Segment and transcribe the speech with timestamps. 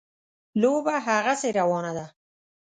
[0.61, 2.05] لوبه هغسې روانه ده.